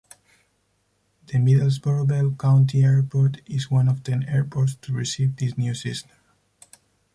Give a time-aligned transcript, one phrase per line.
[1.27, 6.09] The Middlesboro-Bell County Airport is one of ten airports to receive this new system.